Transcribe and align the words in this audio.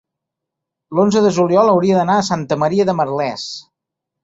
l'onze 0.99 1.21
de 1.25 1.33
juliol 1.35 1.69
hauria 1.75 1.99
d'anar 2.01 2.17
a 2.21 2.25
Santa 2.31 2.59
Maria 2.65 2.91
de 2.91 2.99
Merlès. 3.03 3.47